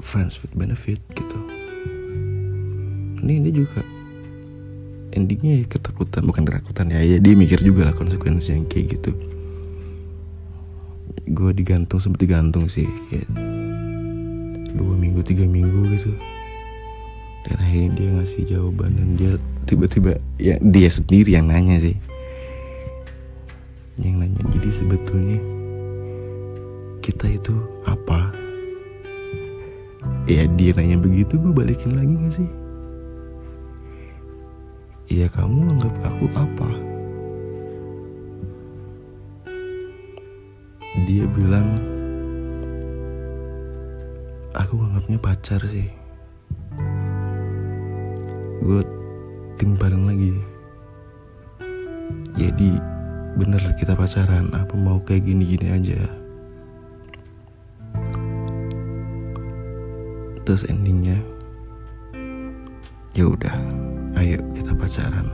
friends 0.04 0.38
with 0.44 0.54
benefit 0.54 1.02
gitu. 1.18 1.38
Ini 3.24 3.40
ini 3.40 3.50
juga 3.50 3.82
endingnya 5.16 5.64
ya 5.64 5.66
ketakutan. 5.66 6.22
Bukan 6.28 6.46
ketakutan 6.46 6.92
ya 6.92 7.02
ya 7.02 7.18
dia 7.18 7.34
mikir 7.34 7.58
juga 7.64 7.90
lah 7.90 7.94
konsekuensi 7.96 8.54
yang 8.54 8.68
kayak 8.70 9.00
gitu. 9.00 9.10
Gue 11.34 11.50
digantung 11.56 11.98
sempat 11.98 12.20
digantung 12.20 12.68
sih 12.70 12.86
kayak 13.10 13.26
dua 14.76 14.94
minggu 14.94 15.24
tiga 15.26 15.48
minggu 15.48 15.88
gitu. 15.96 16.12
Dan 17.48 17.56
akhirnya 17.58 17.90
dia 17.96 18.08
ngasih 18.20 18.42
jawaban 18.48 18.94
dan 18.94 19.08
dia 19.18 19.32
tiba-tiba 19.66 20.20
ya 20.38 20.60
dia 20.60 20.88
sendiri 20.92 21.34
yang 21.34 21.48
nanya 21.48 21.80
sih. 21.80 21.96
Yang 23.98 24.14
nanya 24.20 24.42
jadi 24.52 24.70
sebetulnya 24.70 25.53
kita 27.04 27.28
itu 27.28 27.52
apa? 27.84 28.32
Ya 30.24 30.48
dia 30.56 30.72
nanya 30.72 30.96
begitu 30.96 31.36
gue 31.36 31.52
balikin 31.52 32.00
lagi 32.00 32.16
gak 32.16 32.32
sih? 32.40 32.50
Iya 35.12 35.28
kamu 35.28 35.76
anggap 35.76 35.94
aku 36.00 36.24
apa? 36.32 36.70
Dia 41.04 41.28
bilang 41.28 41.76
Aku 44.56 44.80
anggapnya 44.80 45.20
pacar 45.20 45.60
sih. 45.68 45.92
Gue 48.64 48.80
timparin 49.60 50.08
lagi. 50.08 50.32
Jadi 52.40 52.80
bener 53.36 53.60
kita 53.76 53.92
pacaran? 53.92 54.56
Apa 54.56 54.72
mau 54.72 55.02
kayak 55.04 55.26
gini-gini 55.28 55.68
aja 55.74 56.23
Terus 60.44 60.68
endingnya. 60.68 61.16
Ya 63.16 63.24
udah 63.24 63.56
ayo 64.20 64.44
kita 64.52 64.76
pacaran. 64.76 65.24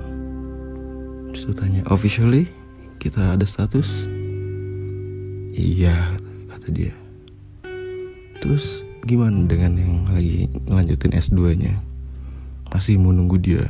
Terus 1.34 1.50
tanya 1.58 1.82
officially 1.90 2.46
kita 3.02 3.34
ada 3.34 3.42
status? 3.42 4.06
Iya 5.50 6.14
kata 6.46 6.70
dia. 6.70 6.94
Terus 8.38 8.86
gimana 9.02 9.50
dengan 9.50 9.74
yang 9.76 9.94
lagi 10.14 10.46
ngelanjutin 10.70 11.18
S2 11.18 11.58
nya 11.58 11.74
masih 12.70 13.02
mau 13.02 13.10
nunggu 13.10 13.36
dia? 13.42 13.66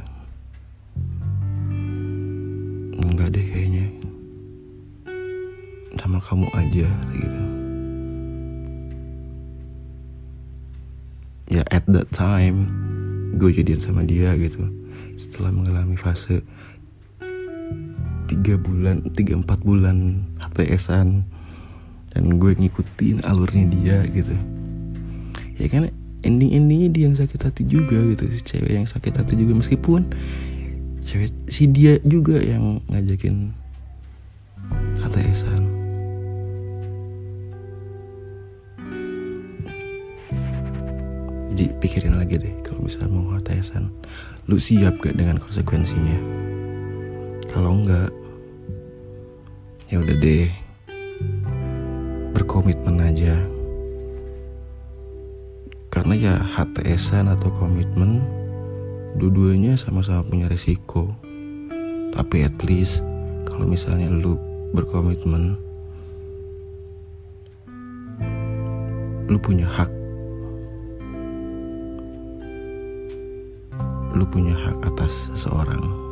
Enggak 3.00 3.32
deh 3.32 3.46
kayaknya. 3.48 3.88
Sama 5.96 6.20
kamu 6.20 6.48
aja 6.52 6.88
gitu 7.16 7.59
ya 11.50 11.66
at 11.74 11.82
that 11.90 12.06
time 12.14 12.70
gue 13.34 13.50
jadian 13.50 13.82
sama 13.82 14.06
dia 14.06 14.32
gitu. 14.38 14.70
Setelah 15.18 15.52
mengalami 15.52 15.98
fase 15.98 16.40
tiga 18.30 18.54
bulan 18.54 19.02
tiga 19.12 19.34
empat 19.34 19.60
bulan 19.66 20.22
HTSan 20.38 21.26
dan 22.14 22.24
gue 22.38 22.52
ngikutin 22.54 23.26
alurnya 23.26 23.66
dia 23.68 23.98
gitu. 24.06 24.34
Ya 25.58 25.66
kan 25.66 25.90
ending 26.22 26.54
endingnya 26.54 26.88
dia 26.94 27.04
yang 27.10 27.18
sakit 27.18 27.40
hati 27.42 27.62
juga 27.66 27.98
gitu 28.14 28.30
si 28.30 28.40
cewek 28.40 28.70
yang 28.70 28.86
sakit 28.86 29.18
hati 29.18 29.34
juga. 29.34 29.58
Meskipun 29.58 30.14
cewek 31.02 31.34
si 31.50 31.66
dia 31.66 31.98
juga 32.06 32.38
yang 32.38 32.78
ngajakin 32.86 33.50
HTSan 35.02 35.69
jadi 41.50 41.74
pikirin 41.82 42.14
lagi 42.14 42.38
deh 42.38 42.54
kalau 42.62 42.86
misalnya 42.86 43.10
mau 43.10 43.34
HTSan 43.34 43.90
lu 44.46 44.58
siap 44.58 45.02
gak 45.02 45.18
dengan 45.18 45.38
konsekuensinya? 45.38 46.18
Kalau 47.50 47.82
enggak 47.82 48.10
ya 49.90 49.98
udah 49.98 50.16
deh. 50.22 50.46
Berkomitmen 52.34 53.02
aja. 53.02 53.34
Karena 55.90 56.14
ya 56.14 56.34
HTSan 56.38 57.26
atau 57.34 57.50
komitmen 57.58 58.22
dua-duanya 59.18 59.74
sama-sama 59.74 60.22
punya 60.22 60.46
resiko. 60.46 61.10
Tapi 62.14 62.46
at 62.46 62.58
least 62.66 63.02
kalau 63.50 63.66
misalnya 63.66 64.06
lu 64.06 64.38
berkomitmen 64.70 65.58
lu 69.30 69.38
punya 69.38 69.66
hak 69.66 69.99
lu 74.20 74.28
punya 74.28 74.52
hak 74.52 74.84
atas 74.84 75.32
seseorang. 75.32 76.09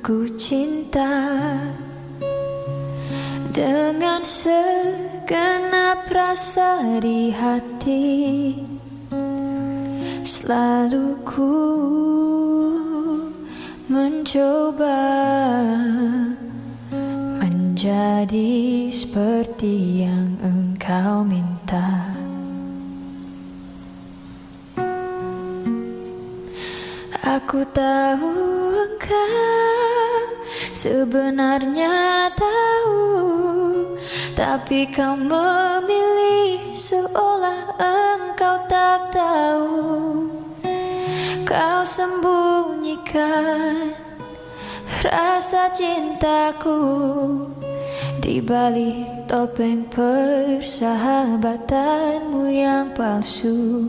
Aku 0.00 0.24
cinta 0.32 1.12
Dengan 3.52 4.24
segenap 4.24 6.08
rasa 6.08 6.96
di 7.04 7.28
hati 7.28 8.16
Selalu 10.24 11.20
ku 11.20 11.56
mencoba 13.92 15.04
Menjadi 17.44 18.88
seperti 18.88 20.08
yang 20.08 20.32
engkau 20.40 21.28
minta. 21.28 22.16
Aku 27.20 27.60
tahu 27.68 28.32
engkau 28.80 29.59
sebenarnya 30.80 32.32
tahu 32.32 33.04
Tapi 34.32 34.88
kau 34.88 35.12
memilih 35.12 36.72
seolah 36.72 37.76
engkau 37.76 38.56
tak 38.64 39.12
tahu. 39.12 39.76
Kau 41.44 41.84
sembunyikan 41.84 43.92
rasa 45.04 45.68
cintaku 45.76 46.80
Di 48.24 48.40
balik 48.40 49.28
topeng 49.28 49.84
persahabatanmu 49.92 52.48
yang 52.48 52.96
palsu. 52.96 53.84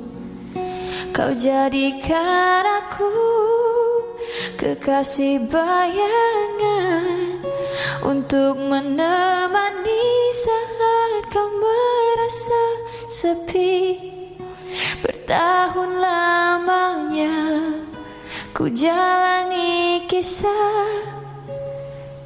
Kau 1.16 1.32
jadikan 1.32 2.68
aku 2.68 3.08
kekasih 4.60 5.48
bayangan 5.50 6.81
Untuk 8.02 8.58
menemani 8.58 10.08
saat 10.34 11.24
kau 11.30 11.48
merasa 11.48 12.64
sepi. 13.08 13.98
Bertahun 15.02 16.02
lamanya 16.02 17.38
ku 18.52 18.68
jalani 18.70 20.04
kisah 20.06 21.02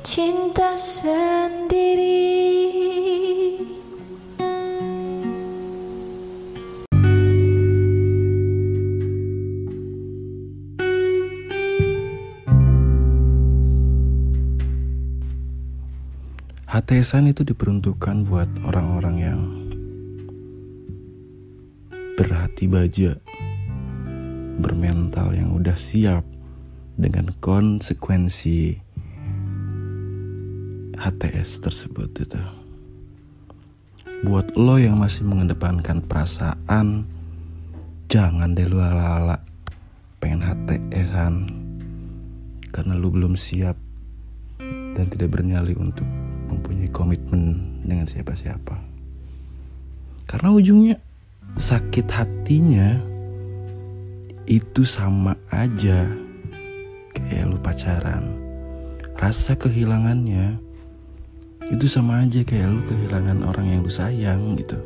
cinta 0.01 0.73
sendiri 0.75 2.24
HTSan 16.75 17.31
itu 17.31 17.47
diperuntukkan 17.47 18.27
buat 18.27 18.51
orang-orang 18.67 19.15
yang 19.15 19.39
berhati 22.19 22.67
baja, 22.67 23.15
bermental 24.59 25.31
yang 25.31 25.55
udah 25.55 25.79
siap 25.79 26.27
dengan 26.99 27.31
konsekuensi 27.39 28.75
HTS 30.99 31.63
tersebut 31.63 32.11
itu. 32.11 32.43
Buat 34.27 34.59
lo 34.59 34.75
yang 34.75 34.99
masih 34.99 35.23
mengedepankan 35.23 36.03
perasaan, 36.03 37.07
jangan 38.11 38.51
deh 38.51 38.67
lu 38.67 38.83
ala-ala 38.83 39.39
pengen 40.19 40.43
HTSan 40.43 41.47
karena 42.75 42.99
lu 42.99 43.15
belum 43.15 43.39
siap 43.39 43.79
dan 44.99 45.07
tidak 45.07 45.39
bernyali 45.39 45.71
untuk 45.79 46.24
mempunyai 46.47 46.89
komitmen 46.89 47.59
dengan 47.85 48.05
siapa-siapa. 48.05 48.77
Karena 50.25 50.49
ujungnya 50.53 50.95
sakit 51.55 52.07
hatinya 52.09 52.97
itu 54.45 54.85
sama 54.85 55.37
aja 55.53 56.05
kayak 57.13 57.45
lu 57.49 57.57
pacaran. 57.61 58.25
Rasa 59.15 59.55
kehilangannya 59.55 60.59
itu 61.71 61.85
sama 61.89 62.21
aja 62.21 62.45
kayak 62.45 62.69
lu 62.69 62.81
kehilangan 62.85 63.41
orang 63.45 63.65
yang 63.73 63.79
lu 63.81 63.89
sayang 63.89 64.53
gitu. 64.59 64.77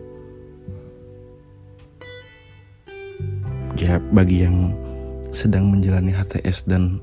Ya 3.79 3.99
bagi 4.11 4.43
yang 4.43 4.75
sedang 5.31 5.71
menjalani 5.71 6.11
HTS 6.11 6.67
dan 6.67 6.99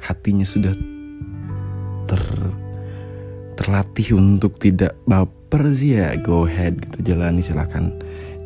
hatinya 0.00 0.44
sudah 0.44 0.72
ter 2.08 2.20
terlatih 3.64 4.20
untuk 4.20 4.60
tidak 4.60 4.92
baper 5.08 5.72
sih 5.72 5.96
ya. 5.96 6.12
Go 6.20 6.44
ahead 6.44 6.76
gitu 6.84 7.16
jalani 7.16 7.40
silakan. 7.40 7.96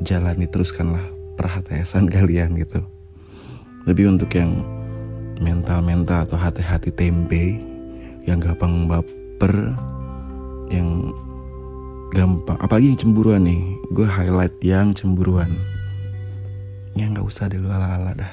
Jalani 0.07 0.47
teruskanlah 0.47 1.03
perhatian 1.35 2.07
kalian 2.15 2.55
gitu. 2.55 2.87
Tapi 3.83 4.03
untuk 4.07 4.31
yang 4.31 4.63
mental-mental 5.43 6.31
atau 6.31 6.39
hati-hati 6.39 6.95
tempe 6.95 7.59
yang 8.31 8.39
gampang 8.39 8.87
baper 8.87 9.75
yang 10.71 11.11
gampang 12.15 12.59
apalagi 12.63 12.95
yang 12.95 13.01
cemburuan 13.03 13.43
nih. 13.43 13.63
Gue 13.91 14.07
highlight 14.07 14.55
yang 14.63 14.95
cemburuan. 14.95 15.51
Ya 16.95 17.11
nggak 17.11 17.27
usah 17.27 17.51
deh 17.51 17.59
lu 17.59 17.67
ala-ala 17.67 18.15
dah. 18.15 18.33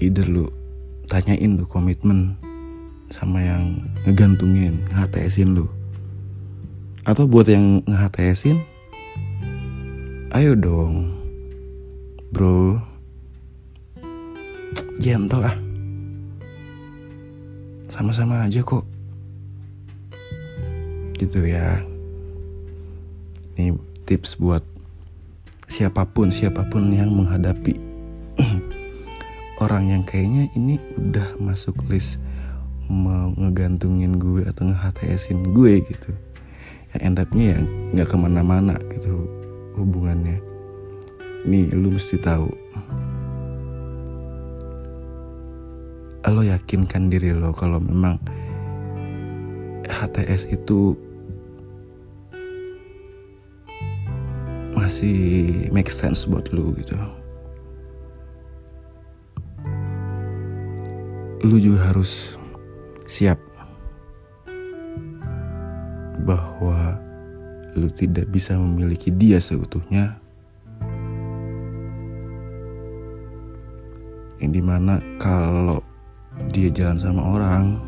Either 0.00 0.26
lu 0.26 0.59
tanyain 1.10 1.58
tuh 1.58 1.66
komitmen 1.66 2.38
sama 3.10 3.42
yang 3.42 3.82
ngegantungin 4.06 4.86
nge-HTSin 4.94 5.58
lu. 5.58 5.66
Atau 7.02 7.26
buat 7.26 7.50
yang 7.50 7.82
nge-HTSin 7.82 8.62
ayo 10.30 10.54
dong 10.54 11.10
bro. 12.30 12.78
Gentle 15.02 15.42
lah 15.42 15.56
sama-sama 17.90 18.46
aja 18.46 18.62
kok. 18.62 18.86
Gitu 21.18 21.42
ya. 21.42 21.82
Ini 23.58 23.74
tips 24.06 24.38
buat 24.38 24.62
siapa 25.66 26.06
pun 26.06 26.30
siapa 26.30 26.62
pun 26.70 26.94
yang 26.94 27.10
menghadapi 27.10 27.89
orang 29.60 29.92
yang 29.92 30.02
kayaknya 30.08 30.48
ini 30.56 30.80
udah 30.96 31.36
masuk 31.36 31.76
list 31.92 32.16
mau 32.90 33.30
ngegantungin 33.36 34.18
gue 34.18 34.42
atau 34.48 34.66
nge-HTSin 34.66 35.52
gue 35.52 35.84
gitu. 35.84 36.10
Yang 36.90 37.02
end 37.06 37.18
up-nya 37.22 37.44
ya 37.54 37.58
nggak 37.94 38.08
ke 38.10 38.16
mana-mana 38.18 38.74
gitu 38.90 39.28
hubungannya. 39.78 40.42
Nih 41.46 41.70
lu 41.76 41.94
mesti 41.94 42.18
tahu. 42.18 42.50
Lo 46.30 46.46
yakinkan 46.46 47.10
diri 47.10 47.34
lo 47.34 47.50
kalau 47.50 47.82
memang 47.82 48.14
HTS 49.90 50.46
itu 50.54 50.94
masih 54.78 55.18
make 55.74 55.90
sense 55.90 56.30
buat 56.30 56.54
lu 56.54 56.70
gitu 56.78 56.94
lu 61.50 61.58
juga 61.58 61.90
harus 61.90 62.38
siap 63.10 63.42
bahwa 66.22 66.94
lu 67.74 67.90
tidak 67.90 68.30
bisa 68.30 68.54
memiliki 68.54 69.10
dia 69.10 69.42
seutuhnya. 69.42 70.14
Yang 74.38 74.52
di 74.54 74.62
mana 74.62 75.02
kalau 75.18 75.82
dia 76.54 76.70
jalan 76.70 77.02
sama 77.02 77.22
orang 77.34 77.82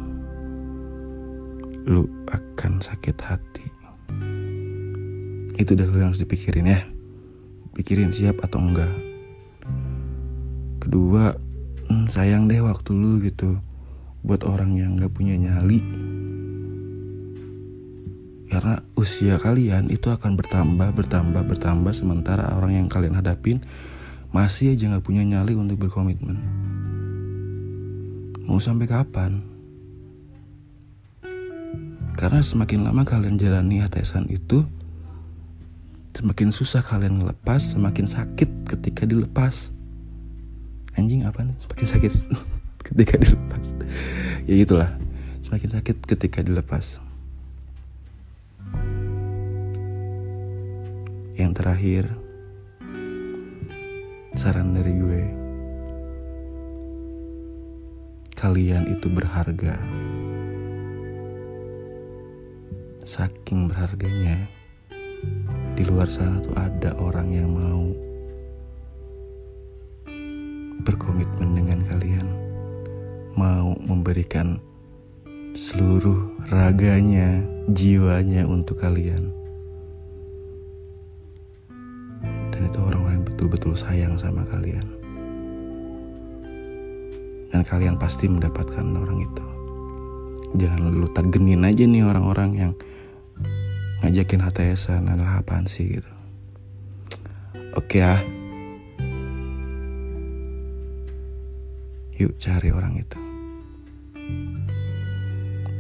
lu 1.87 2.03
akan 2.35 2.83
sakit 2.83 3.15
hati. 3.23 3.67
Itu 5.55 5.79
udah 5.79 5.87
lu 5.87 6.03
yang 6.03 6.11
harus 6.11 6.27
dipikirin 6.27 6.67
ya. 6.67 6.83
Pikirin 7.79 8.11
siap 8.11 8.43
atau 8.43 8.59
enggak. 8.59 8.91
Kedua 10.83 11.52
hmm, 11.93 12.09
sayang 12.09 12.49
deh 12.49 12.65
waktu 12.65 12.97
lu 12.97 13.21
gitu 13.21 13.61
buat 14.25 14.49
orang 14.49 14.73
yang 14.81 14.97
gak 14.97 15.13
punya 15.13 15.37
nyali. 15.37 15.85
Karena 18.49 18.81
usia 18.97 19.37
kalian 19.37 19.93
itu 19.93 20.09
akan 20.09 20.37
bertambah 20.37 20.93
bertambah 20.97 21.45
bertambah 21.45 21.93
sementara 21.93 22.53
orang 22.57 22.85
yang 22.85 22.87
kalian 22.89 23.17
hadapin 23.17 23.61
masih 24.33 24.73
aja 24.73 24.89
gak 24.97 25.05
punya 25.05 25.21
nyali 25.21 25.53
untuk 25.53 25.85
berkomitmen. 25.85 26.41
Mau 28.49 28.57
sampai 28.57 28.89
kapan? 28.89 29.45
Karena 32.17 32.41
semakin 32.41 32.85
lama 32.89 33.05
kalian 33.05 33.37
jalani 33.37 33.81
HTSan 33.85 34.29
itu 34.33 34.65
semakin 36.13 36.53
susah 36.53 36.85
kalian 36.85 37.25
ngelepas 37.25 37.73
semakin 37.73 38.05
sakit 38.05 38.69
ketika 38.69 39.09
dilepas 39.09 39.73
anjing 40.99 41.25
apa 41.25 41.45
nih 41.45 41.57
semakin 41.57 41.87
sakit 41.89 42.13
ketika 42.87 43.15
dilepas 43.17 43.67
ya 44.45 44.55
gitulah 44.59 44.91
semakin 45.53 45.85
sakit 45.85 45.97
ketika 46.09 46.41
dilepas. 46.41 46.97
Yang 51.37 51.53
terakhir, 51.61 52.05
saran 54.33 54.73
dari 54.73 54.97
gue, 54.97 55.23
kalian 58.33 58.97
itu 58.97 59.13
berharga. 59.13 59.77
Saking 63.05 63.69
berharganya, 63.69 64.49
di 65.77 65.85
luar 65.85 66.09
sana 66.09 66.41
tuh 66.41 66.57
ada 66.57 66.97
orang 66.97 67.29
yang 67.29 67.53
mau 67.53 67.93
berkomitmen 70.83 71.55
dengan 71.55 71.81
kalian, 71.87 72.27
mau 73.39 73.73
memberikan 73.79 74.59
seluruh 75.53 76.33
raganya, 76.49 77.45
jiwanya 77.71 78.45
untuk 78.49 78.81
kalian. 78.83 79.31
Dan 82.53 82.69
itu 82.69 82.79
orang-orang 82.81 83.21
yang 83.21 83.27
betul-betul 83.27 83.75
sayang 83.77 84.15
sama 84.17 84.45
kalian. 84.49 84.85
Dan 87.53 87.61
kalian 87.69 88.01
pasti 88.01 88.29
mendapatkan 88.33 88.85
orang 88.97 89.21
itu. 89.23 89.47
Jangan 90.57 90.93
lu 90.93 91.09
tagenin 91.13 91.65
aja 91.65 91.85
nih 91.85 92.05
orang-orang 92.05 92.51
yang 92.57 92.73
ngajakin 94.05 94.41
HTSan 94.45 95.09
adalah 95.09 95.41
apaan 95.45 95.69
sih 95.69 96.01
gitu. 96.01 96.13
Oke 97.77 98.01
ya. 98.01 98.21
Yuk 102.21 102.37
cari 102.37 102.69
orang 102.69 103.01
itu. 103.01 103.21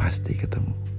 Pasti 0.01 0.33
ketemu. 0.33 0.92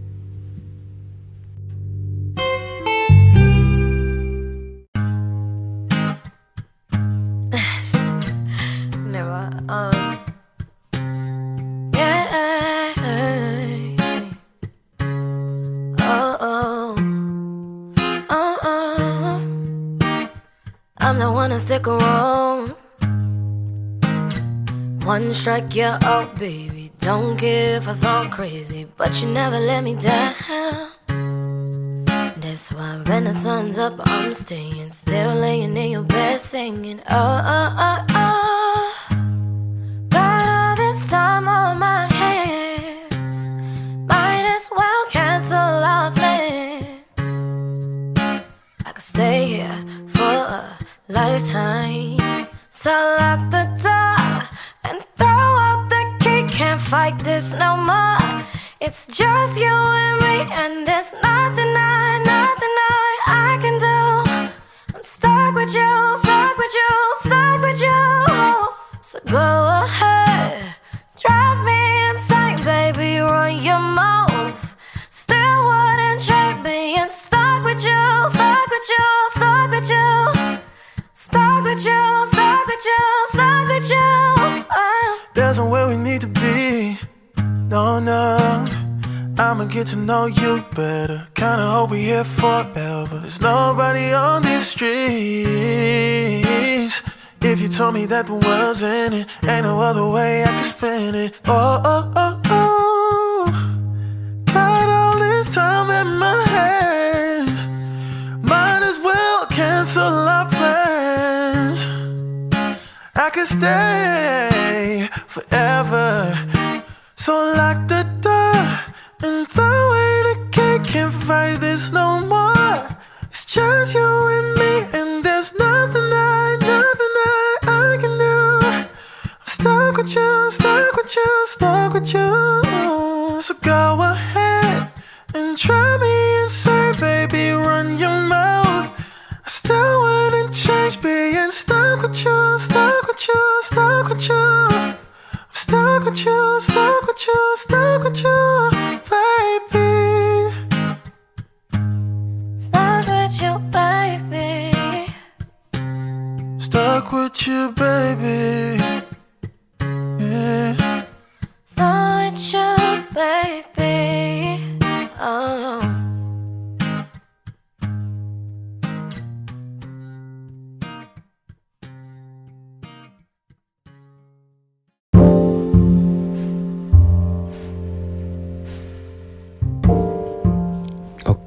Strike, 25.44 25.76
you're 25.76 26.00
out, 26.04 26.40
baby. 26.40 26.90
Don't 27.00 27.36
care 27.36 27.76
if 27.76 27.90
I 27.90 27.92
sound 27.92 28.32
crazy, 28.32 28.88
but 28.96 29.22
you 29.22 29.28
never 29.28 29.60
let 29.60 29.84
me 29.84 29.94
down. 29.94 30.34
That's 32.38 32.72
why 32.72 33.02
when 33.06 33.26
the 33.26 33.34
sun's 33.34 33.78
up, 33.78 33.96
I'm 34.06 34.34
staying 34.36 34.90
still, 34.92 35.36
laying 35.36 35.76
in 35.76 35.92
your 35.92 36.04
bed, 36.04 36.40
singing. 36.40 37.02
Oh, 37.10 37.42
oh, 37.58 37.76
oh, 37.88 38.06
oh. 38.22 39.06
Got 40.08 40.46
all 40.48 40.76
this 40.78 41.10
time 41.10 41.50
on 41.50 41.78
my 41.78 42.06
hands. 42.22 43.50
Might 44.08 44.46
as 44.56 44.70
well 44.72 45.06
cancel 45.10 45.74
our 45.96 46.10
plans. 46.12 47.28
I 48.86 48.92
could 48.94 49.04
stay 49.04 49.46
here 49.56 49.80
for 50.08 50.36
a 50.60 50.78
lifetime. 51.10 52.48
So 52.70 53.23
Can't 57.04 57.20
this 57.20 57.52
no 57.52 57.76
more. 57.76 58.44
It's 58.80 59.06
just 59.08 59.60
you 59.60 59.68
and 59.68 60.22
me, 60.22 60.36
and 60.62 60.88
there's 60.88 61.12
nothing 61.22 61.74
I, 61.76 62.22
nothing 62.24 62.76
I, 62.96 63.10
I 63.28 63.58
can 63.64 63.78
do. 63.78 64.00
I'm 64.96 65.04
stuck 65.04 65.54
with 65.54 65.76
you, 65.76 66.18
stuck 66.24 66.58
with 66.58 66.74
you, 66.80 66.94
stuck 67.20 67.60
with 67.60 67.82
you. 67.82 68.00
So 69.02 69.20
go 69.26 69.84
ahead, 69.84 70.13
No, 87.74 87.98
no. 88.00 88.38
I'ma 89.40 89.66
get 89.66 89.88
to 89.88 89.96
know 89.96 90.28
you 90.28 90.64
better. 90.76 91.28
Kinda 91.34 91.66
hope 91.72 91.90
we 91.90 92.02
here 92.02 92.24
forever. 92.24 93.18
There's 93.18 93.42
nobody 93.42 94.14
on 94.14 94.44
these 94.44 94.68
streets. 94.68 94.94
If 97.42 97.60
you 97.60 97.70
told 97.70 97.96
me 97.96 98.06
that 98.06 98.28
the 98.28 98.36
world's 98.36 98.84
in 98.84 99.14
it, 99.14 99.28
ain't 99.44 99.66
no 99.66 99.80
other 99.80 100.08
way 100.08 100.44
I 100.44 100.52
could 100.56 100.66
spin 100.66 101.16
it. 101.16 101.34
Oh, 101.48 101.82
oh, 101.84 102.12
oh, 102.16 102.42
oh. 102.46 103.46
Got 104.54 104.90
all 104.90 105.18
this 105.18 105.52
time 105.56 105.90
in 105.90 106.20
my 106.20 106.44
hands. 106.58 107.68
Might 108.48 108.84
as 108.84 109.00
well 109.00 109.48
cancel 109.48 110.30
our 110.36 110.48
plans. 110.48 111.88
I 113.16 113.32
could 113.32 113.48
stay 113.48 115.10
forever. 115.26 116.53
So 117.24 117.36
lock 117.56 117.88
the 117.88 118.13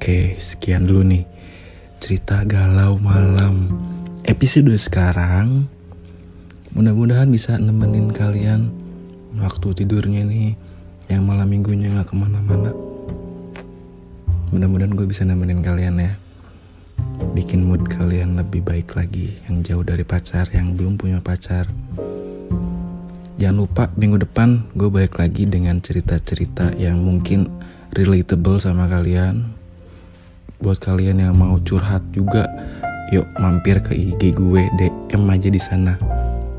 Oke, 0.07 0.39
sekian 0.39 0.87
dulu 0.87 1.03
nih 1.03 1.27
cerita 1.99 2.47
galau 2.47 2.95
malam 2.95 3.67
episode 4.23 4.71
sekarang. 4.79 5.67
Mudah-mudahan 6.71 7.27
bisa 7.27 7.59
nemenin 7.59 8.15
kalian 8.15 8.71
waktu 9.35 9.83
tidurnya 9.83 10.23
nih 10.23 10.55
yang 11.11 11.27
malam 11.27 11.51
minggunya 11.51 11.91
nggak 11.91 12.07
ke 12.07 12.15
mana-mana. 12.15 12.71
Mudah-mudahan 14.55 14.95
gue 14.95 15.11
bisa 15.11 15.27
nemenin 15.27 15.59
kalian 15.59 15.99
ya. 15.99 16.15
Bikin 17.35 17.67
mood 17.67 17.83
kalian 17.91 18.39
lebih 18.39 18.63
baik 18.63 18.95
lagi 18.95 19.35
yang 19.51 19.59
jauh 19.59 19.83
dari 19.83 20.07
pacar, 20.07 20.47
yang 20.55 20.71
belum 20.71 20.95
punya 20.95 21.19
pacar. 21.19 21.67
Jangan 23.35 23.59
lupa 23.59 23.91
minggu 23.99 24.23
depan 24.23 24.71
gue 24.71 24.87
balik 24.87 25.19
lagi 25.19 25.43
dengan 25.43 25.83
cerita-cerita 25.83 26.79
yang 26.79 26.95
mungkin 26.95 27.51
relatable 27.91 28.55
sama 28.55 28.87
kalian 28.87 29.56
buat 30.59 30.81
kalian 30.81 31.21
yang 31.21 31.35
mau 31.37 31.57
curhat 31.61 32.01
juga 32.13 32.49
yuk 33.13 33.23
mampir 33.39 33.79
ke 33.79 33.95
IG 33.95 34.35
gue 34.35 34.63
DM 34.77 35.23
aja 35.31 35.49
di 35.49 35.61
sana. 35.61 35.95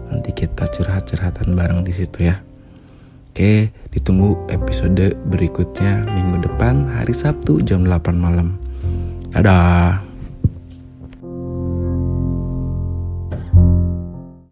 Nanti 0.08 0.32
kita 0.32 0.64
curhat-curhatan 0.72 1.52
bareng 1.52 1.84
di 1.84 1.92
situ 1.92 2.24
ya. 2.26 2.40
Oke 3.28 3.70
ditunggu 3.92 4.34
episode 4.50 5.14
berikutnya 5.28 6.08
minggu 6.08 6.42
depan 6.42 6.88
hari 6.88 7.12
Sabtu 7.12 7.60
jam 7.62 7.84
8 7.84 8.16
malam. 8.16 8.56
Dadah 9.30 10.07